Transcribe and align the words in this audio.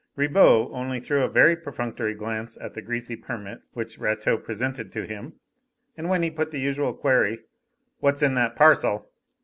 Ribot 0.15 0.69
only 0.71 0.99
threw 0.99 1.21
a 1.21 1.27
very 1.29 1.55
perfunctory 1.55 2.15
glance 2.15 2.57
at 2.59 2.73
the 2.73 2.81
greasy 2.81 3.15
permit 3.15 3.61
which 3.73 3.99
Rateau 3.99 4.35
presented 4.35 4.91
to 4.93 5.05
him, 5.05 5.33
and 5.95 6.09
when 6.09 6.23
he 6.23 6.31
put 6.31 6.49
the 6.49 6.59
usual 6.59 6.91
query, 6.95 7.41
"What's 7.99 8.23
in 8.23 8.33
that 8.33 8.55
parcel?" 8.55 9.11